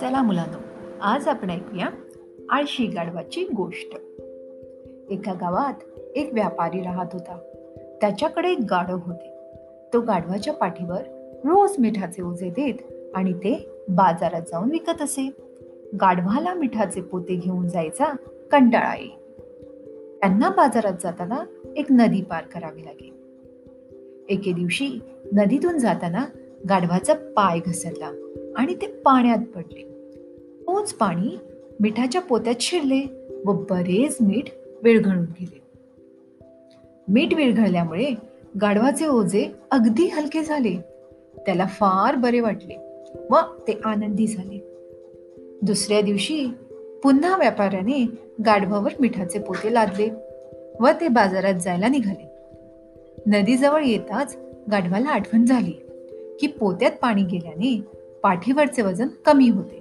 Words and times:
चला 0.00 0.22
मुलांनो 0.22 0.58
आज 1.02 1.28
आपण 1.28 1.50
ऐकूया 1.50 1.86
आळशी 2.50 2.86
गाढवाची 2.86 3.44
गोष्ट. 3.44 3.94
एका 5.10 5.32
गावात 5.32 5.74
एक 6.14 6.34
व्यापारी 6.34 6.82
राहत 6.82 7.06
होता. 7.12 7.38
त्याच्याकडे 8.00 8.50
एक 8.50 8.58
गाढव 8.70 8.98
होते. 9.06 9.30
तो 9.92 10.00
गाढवाच्या 10.00 10.52
पाठीवर 10.52 11.00
रोज 11.44 11.72
मिठाचे 11.78 12.22
ओझे 12.22 12.50
देत 12.50 12.74
आणि 13.14 13.32
ते 13.32 13.68
बाजारात 13.88 14.42
जाऊन 14.42 14.70
विकत 14.70 15.02
असे. 15.02 15.30
गाढवाला 16.00 16.54
मिठाचे 16.54 17.00
पोते 17.00 17.34
घेऊन 17.34 17.68
जायचा 17.68 18.04
कंटाळा 18.52 18.96
येईल 18.96 19.10
त्यांना 20.20 20.48
बाजारात 20.48 20.94
जाताना 21.02 21.38
एक 21.76 21.86
नदी 21.90 22.22
पार 22.22 22.44
करावी 22.44 22.84
लागेल. 22.84 23.12
एके 24.28 24.52
दिवशी 24.52 24.90
नदीतून 25.32 25.78
जाताना 25.78 26.24
गाढवाचा 26.68 27.14
पाय 27.14 27.58
घसरला. 27.66 28.10
आणि 28.56 28.74
ते 28.74 28.86
पाण्यात 28.86 29.38
पडले. 29.38 29.82
तोच 30.62 30.92
पाणी 30.92 31.38
मिठाच्या 31.80 32.20
पोत्यात 32.20 32.54
शिरले 32.60 33.28
व 33.46 33.52
बरेच 33.52 34.16
मीठ 34.20 34.44
विरघळून 34.82 35.24
गेले. 35.24 35.62
मीठ 37.08 37.34
विरघळल्यामुळे 37.34 38.10
गाढवाचे 38.60 39.06
ओझे 39.06 39.46
अगदी 39.70 40.06
हलके 40.06 40.42
झाले. 40.42 40.76
त्याला 41.46 41.66
फार 41.66 42.14
बरे 42.14 42.40
वाटले 42.40 42.76
व 43.30 43.34
ते 43.68 43.80
आनंदी 43.84 44.26
झाले. 44.26 44.64
दुसऱ्या 45.62 46.00
दिवशी 46.00 46.46
पुन्हा 47.02 47.36
व्यापाऱ्याने 47.36 48.06
गाढवावर 48.46 48.90
मिठाचे 49.00 49.38
पोते 49.38 49.74
लादले 49.74 50.08
व 50.80 50.88
ते 51.00 51.08
बाजारात 51.08 51.54
जायला 51.54 51.88
निघाले. 51.88 52.30
नदीजवळ 53.26 53.82
येताच 53.84 54.36
गाढवाला 54.70 55.08
आठवण 55.08 55.44
झाली 55.44 55.72
की 56.40 56.46
पोत्यात 56.46 56.90
पाणी 57.02 57.22
गेल्याने 57.22 57.80
पाठीवरचे 58.24 58.82
वजन 58.82 59.08
कमी 59.26 59.48
होते. 59.48 59.78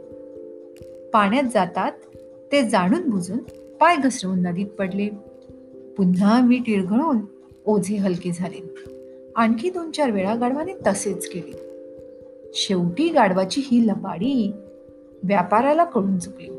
पाण्यात 1.13 1.43
जातात 1.53 1.91
ते 2.51 2.69
जाणून 2.69 3.09
बुजून 3.09 3.37
पाय 3.79 3.95
घसरवून 3.95 4.41
नदीत 4.41 4.67
पडले. 4.67 5.09
पुन्हा 5.97 6.41
मी 6.41 6.57
टिळघळून 6.57 7.17
ओझे 7.65 7.95
हलके 7.95 8.31
झाले. 8.31 8.69
आणखी 9.35 9.69
दोन 9.69 9.91
चार 9.91 10.11
वेळा 10.11 10.35
गाढवाने 10.35 10.73
तसेच 10.87 11.29
केले. 11.29 11.53
शेवटी 12.53 13.09
गाढवाची 13.09 13.61
ही 13.63 13.87
लबाडी 13.87 14.53
व्यापाराला 15.23 15.83
कळून 15.83 16.19
चुकली. 16.19 16.49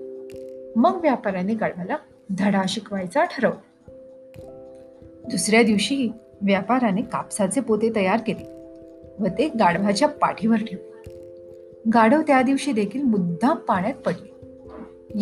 मग 0.77 0.98
व्यापाऱ्याने 1.02 1.55
गाढवाला 1.55 1.96
धडा 2.38 2.62
शिकवायचा 2.68 3.24
ठरवला. 3.24 3.90
दुसऱ्या 5.30 5.62
दिवशी 5.62 6.08
व्यापाराने 6.42 7.02
कापसाचे 7.02 7.60
पोते 7.60 7.94
तयार 7.96 8.20
केले 8.27 8.44
व 9.18 9.27
ते 9.27 9.48
गाढवाच्या 9.48 10.08
पाठीवर 10.08 10.56
ठेवले. 10.56 10.93
गाढव 11.94 12.20
त्या 12.20 12.42
दिवशी 12.42 12.72
देखील 12.72 13.02
मुद्दाम 13.02 13.56
पाण्यात 13.56 13.94
पडले. 13.94 14.34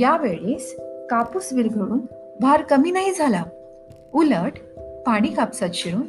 यावेळेस 0.01 0.77
कापूस 1.11 1.53
विरघळून 1.53 2.01
भार 2.41 2.63
कमी 2.63 2.91
नाही 2.91 3.13
झाला. 3.13 3.45
उलट 4.15 4.59
पाणी 5.07 5.29
कापसात 5.29 5.69
शिरून 5.75 6.03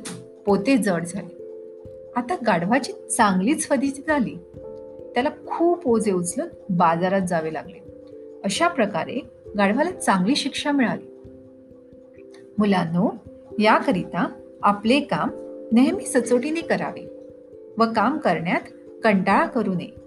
पोते 0.46 0.78
जड 0.78 1.06
झाले. 1.06 1.38
आता 2.16 2.36
गाढवाची 2.48 2.92
चांगलीच 2.92 3.68
फदिती 3.68 4.02
झाली. 4.08 4.38
त्याला 5.14 5.30
खूप 5.30 5.88
ओझे 5.88 6.12
उचलून 6.12 6.48
बाजारात 6.70 7.22
जावे 7.22 7.54
लागले. 7.54 7.84
अशा 8.44 8.68
प्रकारे 8.68 9.20
गाढवाला 9.58 9.92
चांगली 9.92 10.36
शिक्षा 10.36 10.72
मिळाली. 10.72 11.30
मुलांनो 12.58 13.09
याकरिता 13.59 14.28
आपले 14.64 15.00
काम 15.00 15.30
नेहमी 15.72 16.06
सचोटीने 16.06 16.62
करावे 16.62 17.09
व 17.78 17.84
काम 17.96 18.18
करण्यात 18.18 18.62
कंटाळा 19.04 19.46
करू 19.46 19.74
नये. 19.74 20.03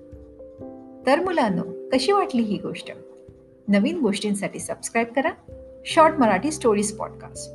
तर 1.06 1.20
मुलांनो 1.20 1.62
कशी 1.92 2.12
वाटली 2.12 2.42
ही 2.42 2.56
गोष्ट? 2.58 2.92
नवीन 3.68 4.00
गोष्टींसाठी 4.00 4.58
सबस्क्राईब 4.58 5.06
करा. 5.16 5.30
Short 5.86 6.14
Marathi 6.18 6.50
stories 6.50 6.96
podcast 6.96 7.50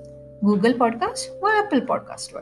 Google 0.45 0.71
podcast 0.71 1.43
व 1.43 1.47
ॲपल 1.47 1.79
पॉडकास्टवर 1.79 2.41